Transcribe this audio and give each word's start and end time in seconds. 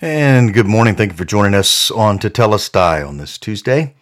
And 0.00 0.54
good 0.54 0.68
morning. 0.68 0.94
Thank 0.94 1.10
you 1.10 1.18
for 1.18 1.24
joining 1.24 1.56
us 1.56 1.90
on 1.90 2.20
Tetelestai 2.20 3.04
on 3.04 3.16
this 3.16 3.36
Tuesday. 3.36 3.96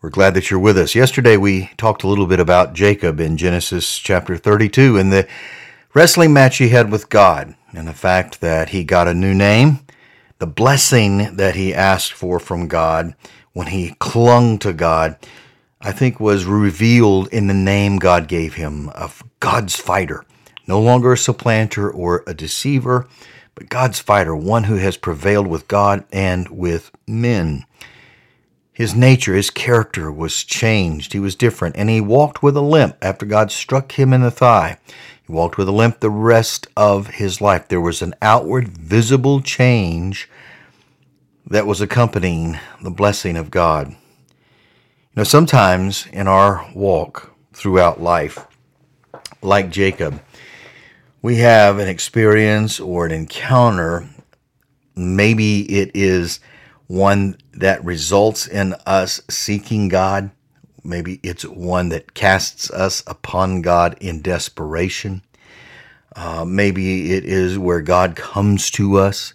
We're 0.00 0.08
glad 0.08 0.34
that 0.34 0.52
you're 0.52 0.60
with 0.60 0.78
us. 0.78 0.94
Yesterday 0.94 1.36
we 1.36 1.72
talked 1.76 2.04
a 2.04 2.06
little 2.06 2.28
bit 2.28 2.38
about 2.38 2.74
Jacob 2.74 3.18
in 3.18 3.36
Genesis 3.36 3.98
chapter 3.98 4.36
32 4.36 4.96
and 4.96 5.12
the 5.12 5.26
wrestling 5.94 6.32
match 6.32 6.58
he 6.58 6.68
had 6.68 6.92
with 6.92 7.08
God 7.08 7.56
and 7.72 7.88
the 7.88 7.92
fact 7.92 8.40
that 8.40 8.68
he 8.68 8.84
got 8.84 9.08
a 9.08 9.14
new 9.14 9.34
name, 9.34 9.80
the 10.38 10.46
blessing 10.46 11.34
that 11.34 11.56
he 11.56 11.74
asked 11.74 12.12
for 12.12 12.38
from 12.38 12.68
God 12.68 13.16
when 13.52 13.66
he 13.66 13.96
clung 13.98 14.60
to 14.60 14.72
God, 14.72 15.16
I 15.80 15.90
think 15.90 16.20
was 16.20 16.44
revealed 16.44 17.26
in 17.32 17.48
the 17.48 17.52
name 17.54 17.96
God 17.98 18.28
gave 18.28 18.54
him 18.54 18.90
of 18.90 19.24
God's 19.40 19.74
fighter. 19.74 20.24
No 20.68 20.80
longer 20.80 21.14
a 21.14 21.18
supplanter 21.18 21.90
or 21.90 22.22
a 22.28 22.32
deceiver, 22.32 23.08
but 23.54 23.68
God's 23.68 24.00
fighter, 24.00 24.34
one 24.34 24.64
who 24.64 24.76
has 24.76 24.96
prevailed 24.96 25.46
with 25.46 25.68
God 25.68 26.04
and 26.12 26.48
with 26.48 26.90
men. 27.06 27.64
His 28.72 28.94
nature, 28.94 29.34
his 29.34 29.50
character 29.50 30.10
was 30.10 30.44
changed. 30.44 31.12
He 31.12 31.20
was 31.20 31.36
different, 31.36 31.76
and 31.76 31.90
he 31.90 32.00
walked 32.00 32.42
with 32.42 32.56
a 32.56 32.62
limp 32.62 32.96
after 33.02 33.26
God 33.26 33.52
struck 33.52 33.92
him 33.92 34.12
in 34.12 34.22
the 34.22 34.30
thigh. 34.30 34.78
He 35.26 35.32
walked 35.32 35.58
with 35.58 35.68
a 35.68 35.72
limp 35.72 36.00
the 36.00 36.10
rest 36.10 36.66
of 36.76 37.08
his 37.08 37.40
life. 37.40 37.68
There 37.68 37.80
was 37.80 38.00
an 38.00 38.14
outward, 38.22 38.68
visible 38.68 39.42
change 39.42 40.28
that 41.46 41.66
was 41.66 41.80
accompanying 41.80 42.58
the 42.82 42.90
blessing 42.90 43.36
of 43.36 43.50
God. 43.50 43.90
You 43.90 43.96
know, 45.16 45.24
sometimes 45.24 46.06
in 46.06 46.26
our 46.26 46.66
walk 46.74 47.34
throughout 47.52 48.00
life, 48.00 48.46
like 49.42 49.70
Jacob, 49.70 50.22
we 51.22 51.36
have 51.36 51.78
an 51.78 51.88
experience 51.88 52.80
or 52.80 53.06
an 53.06 53.12
encounter. 53.12 54.08
Maybe 54.96 55.60
it 55.78 55.92
is 55.94 56.40
one 56.88 57.36
that 57.54 57.84
results 57.84 58.48
in 58.48 58.74
us 58.84 59.22
seeking 59.30 59.88
God. 59.88 60.32
Maybe 60.82 61.20
it's 61.22 61.44
one 61.44 61.90
that 61.90 62.14
casts 62.14 62.70
us 62.72 63.04
upon 63.06 63.62
God 63.62 63.96
in 64.00 64.20
desperation. 64.20 65.22
Uh, 66.16 66.44
maybe 66.44 67.12
it 67.12 67.24
is 67.24 67.56
where 67.56 67.80
God 67.80 68.16
comes 68.16 68.70
to 68.72 68.98
us 68.98 69.32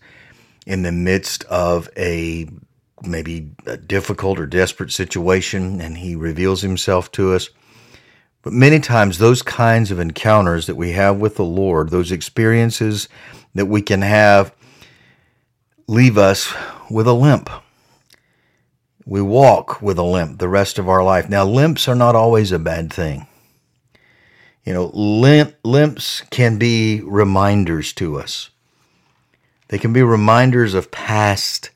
in 0.66 0.84
the 0.84 0.92
midst 0.92 1.46
of 1.46 1.90
a 1.98 2.50
maybe 3.04 3.52
a 3.66 3.78
difficult 3.78 4.40
or 4.40 4.46
desperate 4.46 4.92
situation 4.92 5.80
and 5.80 6.00
he 6.00 6.16
reveals 6.16 6.62
himself 6.62 7.12
to 7.14 7.34
us. 7.34 7.50
But 8.48 8.54
many 8.54 8.80
times, 8.80 9.18
those 9.18 9.42
kinds 9.42 9.92
of 9.92 10.00
encounters 10.00 10.68
that 10.68 10.78
we 10.78 10.94
have 10.94 11.18
with 11.18 11.36
the 11.36 11.44
Lord, 11.44 11.90
those 11.90 12.14
experiences 12.14 13.10
that 13.54 13.66
we 13.66 13.82
can 13.82 14.02
have, 14.02 14.56
leave 15.86 16.18
us 16.18 16.54
with 16.90 17.08
a 17.08 17.14
limp. 17.14 17.50
We 19.06 19.22
walk 19.22 19.82
with 19.82 19.98
a 19.98 20.04
limp 20.04 20.40
the 20.40 20.48
rest 20.48 20.80
of 20.80 20.88
our 20.88 21.04
life. 21.04 21.28
Now, 21.28 21.44
limps 21.44 21.90
are 21.90 21.96
not 21.96 22.16
always 22.16 22.54
a 22.54 22.58
bad 22.58 22.94
thing. 22.94 23.28
You 24.64 24.72
know, 24.72 24.92
limp, 24.94 25.58
limps 25.66 26.22
can 26.30 26.58
be 26.58 27.02
reminders 27.02 27.92
to 27.96 28.18
us. 28.18 28.50
They 29.68 29.78
can 29.78 29.92
be 29.92 30.04
reminders 30.04 30.74
of 30.74 30.90
past 30.90 31.72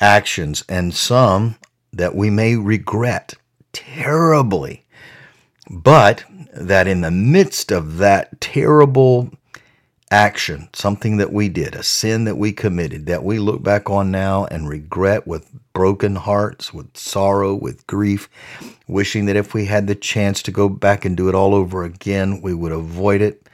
actions 0.00 0.64
and 0.70 0.94
some 0.94 1.56
that 1.92 2.14
we 2.14 2.30
may 2.30 2.56
regret 2.56 3.34
terribly 3.74 4.86
but 5.70 6.24
that 6.52 6.86
in 6.86 7.00
the 7.00 7.10
midst 7.10 7.70
of 7.70 7.98
that 7.98 8.40
terrible 8.40 9.30
action, 10.10 10.68
something 10.72 11.18
that 11.18 11.32
we 11.32 11.48
did, 11.48 11.74
a 11.74 11.82
sin 11.82 12.24
that 12.24 12.38
we 12.38 12.52
committed, 12.52 13.06
that 13.06 13.24
we 13.24 13.38
look 13.38 13.62
back 13.62 13.90
on 13.90 14.10
now 14.10 14.46
and 14.46 14.68
regret 14.68 15.26
with 15.26 15.50
broken 15.72 16.16
hearts, 16.16 16.72
with 16.72 16.96
sorrow, 16.96 17.54
with 17.54 17.86
grief, 17.86 18.28
wishing 18.86 19.26
that 19.26 19.36
if 19.36 19.52
we 19.54 19.66
had 19.66 19.86
the 19.86 19.94
chance 19.94 20.42
to 20.42 20.50
go 20.50 20.68
back 20.68 21.04
and 21.04 21.16
do 21.16 21.28
it 21.28 21.34
all 21.34 21.54
over 21.54 21.84
again, 21.84 22.40
we 22.40 22.54
would 22.54 22.72
avoid 22.72 23.20
it. 23.20 23.46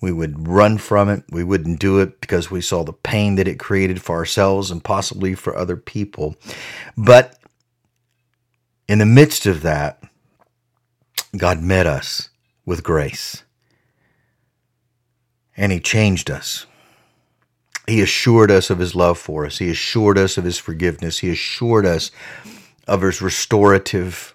We 0.00 0.12
would 0.12 0.46
run 0.46 0.78
from 0.78 1.08
it. 1.08 1.24
We 1.30 1.42
wouldn't 1.42 1.80
do 1.80 1.98
it 1.98 2.20
because 2.20 2.50
we 2.50 2.60
saw 2.60 2.84
the 2.84 2.92
pain 2.92 3.34
that 3.34 3.48
it 3.48 3.58
created 3.58 4.00
for 4.00 4.14
ourselves 4.16 4.70
and 4.70 4.82
possibly 4.82 5.34
for 5.34 5.56
other 5.56 5.76
people. 5.76 6.36
But 6.96 7.36
in 8.88 9.00
the 9.00 9.06
midst 9.06 9.44
of 9.44 9.62
that, 9.62 10.02
God 11.36 11.62
met 11.62 11.86
us 11.86 12.30
with 12.64 12.82
grace 12.82 13.44
and 15.56 15.72
He 15.72 15.80
changed 15.80 16.30
us. 16.30 16.66
He 17.86 18.00
assured 18.00 18.50
us 18.50 18.70
of 18.70 18.78
His 18.78 18.94
love 18.94 19.18
for 19.18 19.44
us. 19.44 19.58
He 19.58 19.70
assured 19.70 20.16
us 20.16 20.38
of 20.38 20.44
His 20.44 20.58
forgiveness. 20.58 21.18
He 21.18 21.30
assured 21.30 21.84
us 21.84 22.10
of 22.86 23.02
His 23.02 23.20
restorative 23.20 24.34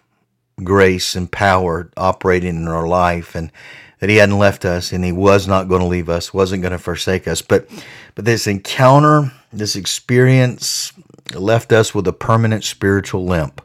grace 0.63 1.15
and 1.15 1.31
power 1.31 1.89
operating 1.97 2.57
in 2.57 2.67
our 2.67 2.87
life 2.87 3.35
and 3.35 3.51
that 3.99 4.09
He 4.09 4.17
hadn't 4.17 4.37
left 4.37 4.65
us 4.65 4.91
and 4.91 5.03
He 5.03 5.11
was 5.11 5.47
not 5.47 5.69
going 5.69 5.81
to 5.81 5.87
leave 5.87 6.09
us, 6.09 6.33
wasn't 6.33 6.61
going 6.61 6.73
to 6.73 6.79
forsake 6.79 7.27
us. 7.27 7.41
But, 7.41 7.69
but 8.15 8.25
this 8.25 8.45
encounter, 8.45 9.31
this 9.51 9.75
experience 9.75 10.91
left 11.33 11.71
us 11.71 11.95
with 11.95 12.07
a 12.07 12.13
permanent 12.13 12.63
spiritual 12.63 13.25
limp. 13.25 13.61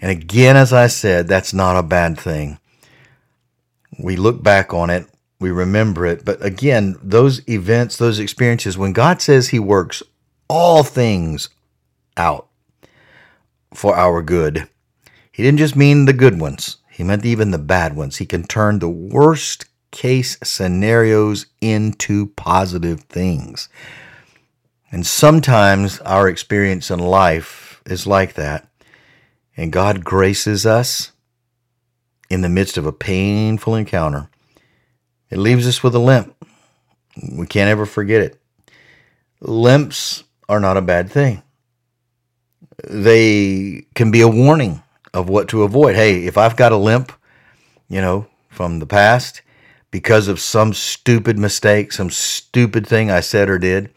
And 0.00 0.10
again, 0.10 0.56
as 0.56 0.72
I 0.72 0.86
said, 0.86 1.28
that's 1.28 1.52
not 1.52 1.76
a 1.76 1.82
bad 1.82 2.18
thing. 2.18 2.58
We 3.98 4.16
look 4.16 4.42
back 4.42 4.72
on 4.72 4.88
it, 4.88 5.06
we 5.38 5.50
remember 5.50 6.06
it. 6.06 6.24
But 6.24 6.44
again, 6.44 6.96
those 7.02 7.46
events, 7.48 7.96
those 7.96 8.18
experiences, 8.18 8.78
when 8.78 8.92
God 8.92 9.20
says 9.20 9.48
He 9.48 9.58
works 9.58 10.02
all 10.48 10.82
things 10.82 11.50
out 12.16 12.48
for 13.74 13.94
our 13.94 14.22
good, 14.22 14.68
He 15.30 15.42
didn't 15.42 15.58
just 15.58 15.76
mean 15.76 16.06
the 16.06 16.12
good 16.14 16.40
ones, 16.40 16.78
He 16.90 17.04
meant 17.04 17.26
even 17.26 17.50
the 17.50 17.58
bad 17.58 17.94
ones. 17.94 18.16
He 18.16 18.26
can 18.26 18.44
turn 18.44 18.78
the 18.78 18.88
worst 18.88 19.66
case 19.90 20.38
scenarios 20.42 21.46
into 21.60 22.28
positive 22.28 23.00
things. 23.02 23.68
And 24.92 25.06
sometimes 25.06 26.00
our 26.00 26.26
experience 26.26 26.90
in 26.90 27.00
life 27.00 27.82
is 27.86 28.06
like 28.06 28.34
that 28.34 28.69
and 29.60 29.70
God 29.70 30.06
graces 30.06 30.64
us 30.64 31.12
in 32.30 32.40
the 32.40 32.48
midst 32.48 32.78
of 32.78 32.86
a 32.86 32.92
painful 32.92 33.74
encounter, 33.74 34.30
it 35.28 35.36
leaves 35.36 35.68
us 35.68 35.82
with 35.82 35.94
a 35.94 35.98
limp. 35.98 36.34
We 37.30 37.46
can't 37.46 37.68
ever 37.68 37.84
forget 37.84 38.22
it. 38.22 38.40
Limps 39.42 40.24
are 40.48 40.60
not 40.60 40.78
a 40.78 40.82
bad 40.82 41.10
thing. 41.10 41.42
They 42.88 43.84
can 43.94 44.10
be 44.10 44.22
a 44.22 44.28
warning 44.28 44.82
of 45.12 45.28
what 45.28 45.48
to 45.48 45.62
avoid. 45.62 45.94
Hey, 45.94 46.24
if 46.24 46.38
I've 46.38 46.56
got 46.56 46.72
a 46.72 46.78
limp, 46.78 47.12
you 47.86 48.00
know, 48.00 48.28
from 48.48 48.78
the 48.78 48.86
past 48.86 49.42
because 49.90 50.26
of 50.26 50.40
some 50.40 50.72
stupid 50.72 51.38
mistake, 51.38 51.92
some 51.92 52.08
stupid 52.08 52.86
thing 52.86 53.10
I 53.10 53.20
said 53.20 53.50
or 53.50 53.58
did, 53.58 53.92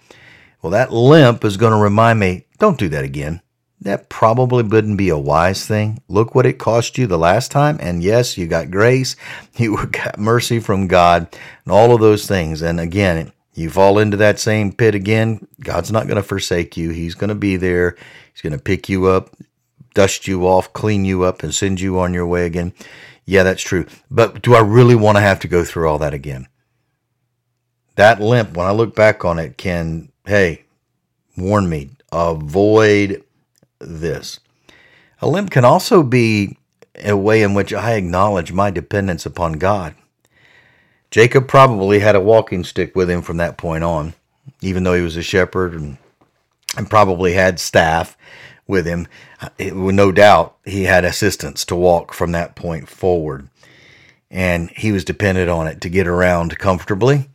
well, 0.61 0.71
that 0.71 0.91
limp 0.91 1.45
is 1.45 1.55
going 1.55 1.71
to 1.71 1.79
remind 1.79 2.19
me 2.19 2.47
don't 2.59 2.77
do 2.77 2.89
that 2.89 3.05
again 3.05 3.41
that 3.83 4.09
probably 4.09 4.63
wouldn't 4.63 4.97
be 4.97 5.09
a 5.09 5.17
wise 5.17 5.65
thing. 5.65 6.01
Look 6.07 6.33
what 6.33 6.45
it 6.45 6.57
cost 6.57 6.97
you 6.97 7.05
the 7.05 7.17
last 7.17 7.51
time. 7.51 7.77
And 7.79 8.01
yes, 8.01 8.37
you 8.37 8.47
got 8.47 8.71
grace, 8.71 9.15
you 9.57 9.85
got 9.87 10.17
mercy 10.17 10.59
from 10.59 10.87
God, 10.87 11.27
and 11.65 11.71
all 11.73 11.93
of 11.93 12.01
those 12.01 12.27
things. 12.27 12.61
And 12.61 12.79
again, 12.79 13.31
you 13.53 13.69
fall 13.69 13.99
into 13.99 14.17
that 14.17 14.39
same 14.39 14.71
pit 14.71 14.95
again, 14.95 15.47
God's 15.59 15.91
not 15.91 16.07
going 16.07 16.15
to 16.15 16.23
forsake 16.23 16.75
you. 16.75 16.89
He's 16.89 17.13
going 17.13 17.29
to 17.29 17.35
be 17.35 17.55
there. 17.55 17.95
He's 18.33 18.41
going 18.41 18.57
to 18.57 18.63
pick 18.63 18.89
you 18.89 19.05
up, 19.05 19.29
dust 19.93 20.27
you 20.27 20.47
off, 20.47 20.73
clean 20.73 21.05
you 21.05 21.23
up, 21.23 21.43
and 21.43 21.53
send 21.53 21.79
you 21.79 21.99
on 21.99 22.13
your 22.13 22.25
way 22.25 22.45
again. 22.45 22.73
Yeah, 23.25 23.43
that's 23.43 23.61
true. 23.61 23.85
But 24.09 24.41
do 24.41 24.55
I 24.55 24.59
really 24.59 24.95
want 24.95 25.17
to 25.17 25.21
have 25.21 25.39
to 25.41 25.47
go 25.47 25.63
through 25.63 25.87
all 25.87 25.99
that 25.99 26.13
again? 26.13 26.47
That 27.95 28.19
limp, 28.19 28.57
when 28.57 28.65
I 28.65 28.71
look 28.71 28.95
back 28.95 29.23
on 29.23 29.37
it, 29.37 29.55
can, 29.55 30.11
hey, 30.25 30.63
warn 31.37 31.69
me, 31.69 31.91
avoid 32.11 33.23
this. 33.87 34.39
A 35.21 35.27
limp 35.27 35.51
can 35.51 35.65
also 35.65 36.03
be 36.03 36.57
a 37.03 37.15
way 37.15 37.41
in 37.41 37.53
which 37.53 37.73
I 37.73 37.93
acknowledge 37.93 38.51
my 38.51 38.71
dependence 38.71 39.25
upon 39.25 39.53
God. 39.53 39.95
Jacob 41.11 41.47
probably 41.47 41.99
had 41.99 42.15
a 42.15 42.21
walking 42.21 42.63
stick 42.63 42.95
with 42.95 43.09
him 43.09 43.21
from 43.21 43.37
that 43.37 43.57
point 43.57 43.83
on, 43.83 44.13
even 44.61 44.83
though 44.83 44.95
he 44.95 45.01
was 45.01 45.15
a 45.15 45.23
shepherd 45.23 45.73
and, 45.73 45.97
and 46.75 46.89
probably 46.89 47.33
had 47.33 47.59
staff 47.59 48.17
with 48.67 48.85
him. 48.85 49.07
It, 49.57 49.75
no 49.75 50.11
doubt 50.11 50.57
he 50.65 50.83
had 50.83 51.05
assistance 51.05 51.65
to 51.65 51.75
walk 51.75 52.13
from 52.13 52.31
that 52.31 52.55
point 52.55 52.89
forward. 52.89 53.47
And 54.31 54.71
he 54.71 54.91
was 54.91 55.05
dependent 55.05 55.49
on 55.49 55.67
it 55.67 55.81
to 55.81 55.89
get 55.89 56.07
around 56.07 56.57
comfortably. 56.57 57.29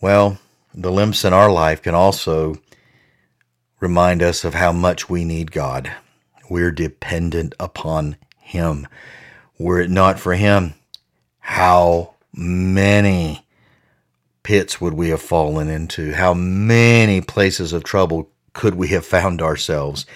Well, 0.00 0.38
the 0.74 0.92
limps 0.92 1.24
in 1.24 1.32
our 1.32 1.50
life 1.50 1.82
can 1.82 1.94
also 1.94 2.56
remind 3.82 4.22
us 4.22 4.44
of 4.44 4.54
how 4.54 4.72
much 4.72 5.10
we 5.10 5.24
need 5.24 5.50
God. 5.50 5.92
We're 6.48 6.70
dependent 6.70 7.54
upon 7.58 8.16
Him. 8.38 8.86
Were 9.58 9.80
it 9.80 9.90
not 9.90 10.20
for 10.20 10.34
Him, 10.34 10.74
how 11.40 12.14
many 12.32 13.44
pits 14.44 14.80
would 14.80 14.94
we 14.94 15.08
have 15.10 15.20
fallen 15.20 15.68
into? 15.68 16.12
How 16.12 16.32
many 16.32 17.20
places 17.20 17.72
of 17.72 17.82
trouble 17.82 18.30
could 18.52 18.76
we 18.76 18.88
have 18.88 19.04
found 19.04 19.42
ourselves 19.42 20.06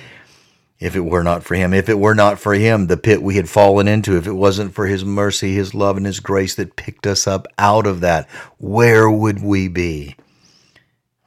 if 0.78 0.94
it 0.94 1.00
were 1.00 1.24
not 1.24 1.42
for 1.42 1.56
him? 1.56 1.74
If 1.74 1.88
it 1.88 1.98
were 1.98 2.14
not 2.14 2.38
for 2.38 2.54
him, 2.54 2.86
the 2.86 2.96
pit 2.96 3.22
we 3.22 3.36
had 3.36 3.48
fallen 3.48 3.88
into, 3.88 4.16
if 4.16 4.26
it 4.26 4.32
wasn't 4.32 4.74
for 4.74 4.86
his 4.86 5.04
mercy, 5.04 5.54
his 5.54 5.74
love, 5.74 5.96
and 5.96 6.06
his 6.06 6.20
grace 6.20 6.54
that 6.54 6.76
picked 6.76 7.06
us 7.06 7.26
up 7.26 7.46
out 7.58 7.86
of 7.86 8.00
that, 8.00 8.28
where 8.58 9.10
would 9.10 9.42
we 9.42 9.68
be? 9.68 10.16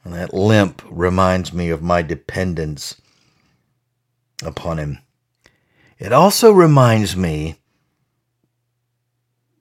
And 0.04 0.14
that 0.14 0.34
limp 0.34 0.82
reminds 0.90 1.54
me 1.54 1.70
of 1.70 1.82
my 1.82 2.02
dependence 2.02 3.00
upon 4.44 4.78
him. 4.78 5.00
It 5.98 6.14
also 6.14 6.52
reminds 6.52 7.16
me 7.16 7.58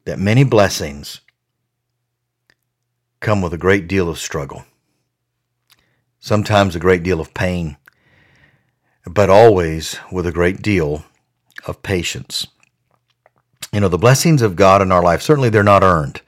that 0.04 0.18
many 0.18 0.44
blessings 0.44 1.20
come 3.20 3.42
with 3.42 3.52
a 3.52 3.58
great 3.58 3.88
deal 3.88 4.08
of 4.08 4.18
struggle, 4.18 4.64
sometimes 6.20 6.76
a 6.76 6.80
great 6.80 7.02
deal 7.02 7.20
of 7.20 7.34
pain, 7.34 7.76
but 9.04 9.28
always 9.28 9.98
with 10.12 10.26
a 10.26 10.32
great 10.32 10.62
deal 10.62 11.04
of 11.66 11.82
patience. 11.82 12.46
You 13.72 13.80
know, 13.80 13.88
the 13.88 13.98
blessings 13.98 14.40
of 14.40 14.56
God 14.56 14.80
in 14.80 14.92
our 14.92 15.02
life, 15.02 15.20
certainly 15.20 15.50
they're 15.50 15.62
not 15.62 15.82
earned. 15.82 16.22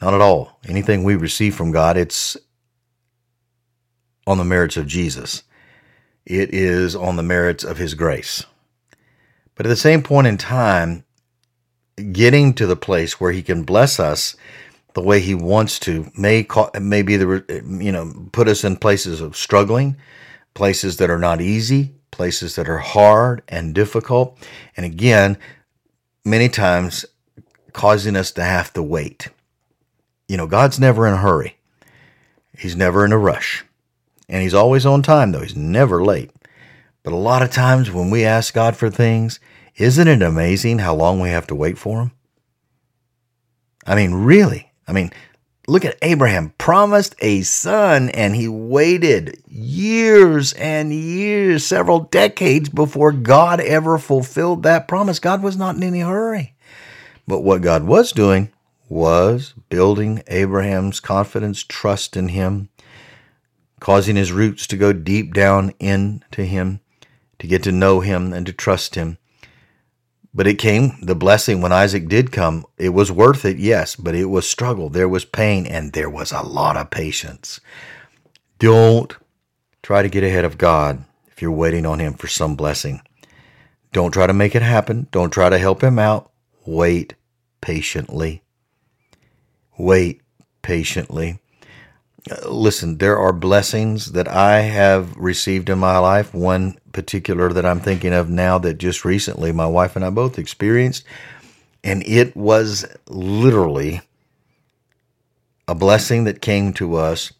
Not 0.00 0.14
at 0.14 0.20
all. 0.20 0.58
Anything 0.68 1.02
we 1.02 1.16
receive 1.16 1.54
from 1.54 1.72
God, 1.72 1.96
it's 1.96 2.36
on 4.26 4.38
the 4.38 4.44
merits 4.44 4.76
of 4.76 4.86
Jesus. 4.86 5.42
It 6.24 6.54
is 6.54 6.94
on 6.94 7.16
the 7.16 7.22
merits 7.22 7.64
of 7.64 7.78
His 7.78 7.94
grace. 7.94 8.44
But 9.54 9.66
at 9.66 9.70
the 9.70 9.76
same 9.76 10.02
point 10.02 10.26
in 10.26 10.38
time, 10.38 11.04
getting 12.12 12.54
to 12.54 12.66
the 12.66 12.76
place 12.76 13.20
where 13.20 13.32
He 13.32 13.42
can 13.42 13.64
bless 13.64 14.00
us 14.00 14.36
the 14.94 15.02
way 15.02 15.20
He 15.20 15.34
wants 15.34 15.78
to 15.80 16.10
may 16.16 16.46
may 16.80 17.02
be 17.02 17.16
the 17.16 17.44
you 17.80 17.92
know 17.92 18.28
put 18.32 18.48
us 18.48 18.64
in 18.64 18.76
places 18.76 19.20
of 19.20 19.36
struggling, 19.36 19.96
places 20.54 20.98
that 20.98 21.10
are 21.10 21.18
not 21.18 21.40
easy, 21.40 21.94
places 22.10 22.56
that 22.56 22.68
are 22.68 22.78
hard 22.78 23.42
and 23.48 23.74
difficult, 23.74 24.38
and 24.76 24.86
again, 24.86 25.38
many 26.24 26.48
times 26.48 27.04
causing 27.72 28.16
us 28.16 28.30
to 28.32 28.42
have 28.42 28.72
to 28.74 28.82
wait. 28.82 29.28
You 30.28 30.36
know, 30.36 30.46
God's 30.46 30.78
never 30.78 31.06
in 31.06 31.14
a 31.14 31.18
hurry. 31.18 31.56
He's 32.56 32.76
never 32.76 33.04
in 33.04 33.12
a 33.12 33.18
rush. 33.18 33.64
And 34.32 34.40
he's 34.40 34.54
always 34.54 34.86
on 34.86 35.02
time, 35.02 35.30
though. 35.30 35.42
He's 35.42 35.54
never 35.54 36.02
late. 36.02 36.30
But 37.02 37.12
a 37.12 37.16
lot 37.16 37.42
of 37.42 37.50
times 37.50 37.90
when 37.90 38.08
we 38.08 38.24
ask 38.24 38.54
God 38.54 38.74
for 38.74 38.88
things, 38.88 39.38
isn't 39.76 40.08
it 40.08 40.22
amazing 40.22 40.78
how 40.78 40.94
long 40.94 41.20
we 41.20 41.28
have 41.28 41.46
to 41.48 41.54
wait 41.54 41.76
for 41.76 42.00
him? 42.00 42.12
I 43.86 43.94
mean, 43.94 44.14
really. 44.14 44.72
I 44.88 44.92
mean, 44.92 45.10
look 45.68 45.84
at 45.84 45.98
Abraham 46.00 46.54
promised 46.56 47.14
a 47.18 47.42
son 47.42 48.08
and 48.08 48.34
he 48.34 48.48
waited 48.48 49.42
years 49.46 50.54
and 50.54 50.94
years, 50.94 51.66
several 51.66 52.00
decades 52.00 52.70
before 52.70 53.12
God 53.12 53.60
ever 53.60 53.98
fulfilled 53.98 54.62
that 54.62 54.88
promise. 54.88 55.18
God 55.18 55.42
was 55.42 55.58
not 55.58 55.76
in 55.76 55.82
any 55.82 56.00
hurry. 56.00 56.54
But 57.28 57.40
what 57.40 57.60
God 57.60 57.84
was 57.84 58.12
doing 58.12 58.50
was 58.88 59.52
building 59.68 60.22
Abraham's 60.26 61.00
confidence, 61.00 61.62
trust 61.62 62.16
in 62.16 62.28
him, 62.28 62.70
causing 63.82 64.14
his 64.14 64.30
roots 64.30 64.68
to 64.68 64.76
go 64.76 64.92
deep 64.92 65.34
down 65.34 65.72
into 65.80 66.44
him, 66.44 66.78
to 67.40 67.48
get 67.48 67.64
to 67.64 67.72
know 67.72 67.98
him 67.98 68.32
and 68.32 68.46
to 68.46 68.52
trust 68.52 68.94
him. 68.94 69.18
But 70.32 70.46
it 70.46 70.54
came, 70.54 70.92
the 71.02 71.16
blessing 71.16 71.60
when 71.60 71.72
Isaac 71.72 72.06
did 72.06 72.30
come, 72.30 72.64
it 72.78 72.90
was 72.90 73.10
worth 73.10 73.44
it, 73.44 73.56
yes, 73.56 73.96
but 73.96 74.14
it 74.14 74.26
was 74.26 74.48
struggle. 74.48 74.88
There 74.88 75.08
was 75.08 75.24
pain 75.24 75.66
and 75.66 75.92
there 75.92 76.08
was 76.08 76.30
a 76.30 76.42
lot 76.42 76.76
of 76.76 76.90
patience. 76.90 77.58
Don't 78.60 79.16
try 79.82 80.00
to 80.00 80.08
get 80.08 80.22
ahead 80.22 80.44
of 80.44 80.58
God 80.58 81.04
if 81.26 81.42
you're 81.42 81.50
waiting 81.50 81.84
on 81.84 81.98
Him 81.98 82.14
for 82.14 82.28
some 82.28 82.54
blessing. 82.54 83.02
Don't 83.92 84.12
try 84.12 84.28
to 84.28 84.32
make 84.32 84.54
it 84.54 84.62
happen. 84.62 85.08
Don't 85.10 85.32
try 85.32 85.50
to 85.50 85.58
help 85.58 85.82
Him 85.82 85.98
out. 85.98 86.30
Wait 86.64 87.16
patiently. 87.60 88.44
Wait 89.76 90.20
patiently 90.62 91.41
listen, 92.46 92.98
there 92.98 93.18
are 93.18 93.32
blessings 93.32 94.12
that 94.12 94.28
I 94.28 94.60
have 94.60 95.16
received 95.16 95.68
in 95.68 95.78
my 95.78 95.98
life. 95.98 96.32
One 96.34 96.78
particular 96.92 97.52
that 97.52 97.66
I'm 97.66 97.80
thinking 97.80 98.12
of 98.12 98.28
now 98.28 98.58
that 98.58 98.74
just 98.74 99.04
recently 99.04 99.52
my 99.52 99.66
wife 99.66 99.96
and 99.96 100.04
I 100.04 100.10
both 100.10 100.38
experienced. 100.38 101.04
And 101.82 102.02
it 102.06 102.36
was 102.36 102.86
literally 103.08 104.02
a 105.66 105.74
blessing 105.74 106.24
that 106.24 106.40
came 106.40 106.72
to 106.74 106.96
us 106.96 107.32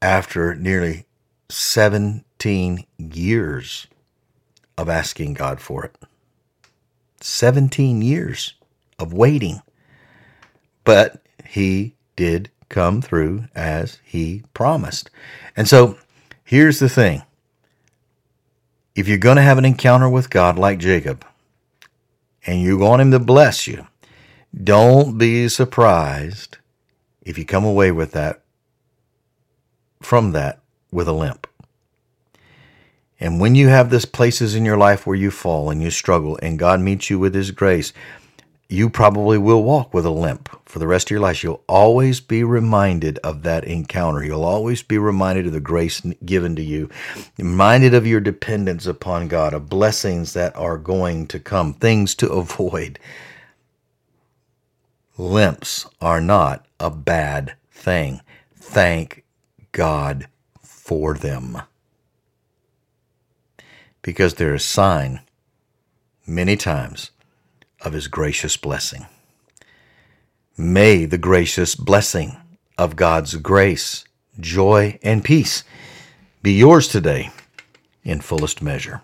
after 0.00 0.54
nearly 0.54 1.04
17 1.50 2.86
years 2.98 3.86
of 4.78 4.88
asking 4.88 5.34
God 5.34 5.60
for 5.60 5.84
it. 5.84 5.96
17 7.20 8.02
years 8.02 8.54
of 8.98 9.12
waiting. 9.12 9.60
But 10.84 11.22
He 11.46 11.94
did 12.16 12.50
come 12.68 13.02
through 13.02 13.46
as 13.54 13.98
he 14.04 14.42
promised. 14.54 15.10
And 15.56 15.68
so 15.68 15.98
here's 16.44 16.78
the 16.78 16.88
thing 16.88 17.22
if 18.94 19.08
you're 19.08 19.18
going 19.18 19.36
to 19.36 19.42
have 19.42 19.58
an 19.58 19.64
encounter 19.64 20.08
with 20.08 20.30
God 20.30 20.58
like 20.58 20.78
Jacob, 20.78 21.24
and 22.46 22.60
you 22.60 22.78
want 22.78 23.02
him 23.02 23.10
to 23.10 23.18
bless 23.18 23.66
you, 23.66 23.86
don't 24.62 25.18
be 25.18 25.48
surprised 25.48 26.58
if 27.22 27.38
you 27.38 27.44
come 27.44 27.64
away 27.64 27.90
with 27.90 28.12
that 28.12 28.42
from 30.00 30.32
that 30.32 30.60
with 30.92 31.08
a 31.08 31.12
limp. 31.12 31.46
And 33.18 33.40
when 33.40 33.54
you 33.54 33.68
have 33.68 33.90
this 33.90 34.04
places 34.04 34.54
in 34.54 34.64
your 34.64 34.76
life 34.76 35.06
where 35.06 35.16
you 35.16 35.30
fall 35.30 35.70
and 35.70 35.82
you 35.82 35.90
struggle 35.90 36.38
and 36.42 36.58
God 36.58 36.80
meets 36.80 37.08
you 37.08 37.18
with 37.18 37.34
his 37.34 37.50
grace, 37.50 37.92
you 38.68 38.90
probably 38.90 39.38
will 39.38 39.62
walk 39.62 39.94
with 39.94 40.06
a 40.06 40.10
limp 40.10 40.48
for 40.64 40.78
the 40.78 40.86
rest 40.86 41.08
of 41.08 41.10
your 41.12 41.20
life. 41.20 41.42
You'll 41.42 41.62
always 41.68 42.20
be 42.20 42.42
reminded 42.42 43.18
of 43.18 43.42
that 43.42 43.64
encounter. 43.64 44.24
You'll 44.24 44.44
always 44.44 44.82
be 44.82 44.98
reminded 44.98 45.46
of 45.46 45.52
the 45.52 45.60
grace 45.60 46.00
given 46.24 46.56
to 46.56 46.62
you, 46.62 46.90
reminded 47.38 47.94
of 47.94 48.06
your 48.06 48.20
dependence 48.20 48.86
upon 48.86 49.28
God, 49.28 49.54
of 49.54 49.68
blessings 49.68 50.32
that 50.32 50.56
are 50.56 50.78
going 50.78 51.26
to 51.28 51.38
come, 51.38 51.74
things 51.74 52.14
to 52.16 52.28
avoid. 52.32 52.98
Limps 55.18 55.86
are 56.00 56.20
not 56.20 56.66
a 56.80 56.90
bad 56.90 57.54
thing. 57.70 58.20
Thank 58.56 59.24
God 59.72 60.26
for 60.62 61.14
them. 61.14 61.62
Because 64.02 64.34
they're 64.34 64.54
a 64.54 64.60
sign, 64.60 65.20
many 66.26 66.56
times, 66.56 67.10
of 67.84 67.92
his 67.92 68.08
gracious 68.08 68.56
blessing. 68.56 69.06
May 70.56 71.04
the 71.04 71.18
gracious 71.18 71.74
blessing 71.74 72.36
of 72.78 72.96
God's 72.96 73.36
grace, 73.36 74.04
joy, 74.40 74.98
and 75.02 75.24
peace 75.24 75.64
be 76.42 76.52
yours 76.52 76.88
today 76.88 77.30
in 78.02 78.20
fullest 78.20 78.62
measure. 78.62 79.02